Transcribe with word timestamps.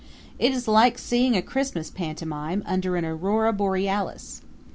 It 0.39 0.51
is 0.51 0.67
like 0.67 0.97
seeing 0.97 1.37
a 1.37 1.43
Christmas 1.43 1.91
pantomime 1.91 2.63
under 2.65 2.95
an 2.95 3.05
aurora 3.05 3.53
borealis. 3.53 4.41